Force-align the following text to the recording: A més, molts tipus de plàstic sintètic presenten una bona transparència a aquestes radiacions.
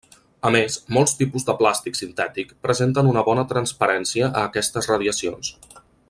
A 0.49 0.51
més, 0.53 0.77
molts 0.95 1.11
tipus 1.19 1.43
de 1.49 1.55
plàstic 1.59 1.99
sintètic 1.99 2.55
presenten 2.67 3.11
una 3.13 3.25
bona 3.31 3.47
transparència 3.55 4.31
a 4.31 4.47
aquestes 4.51 4.89
radiacions. 4.95 5.53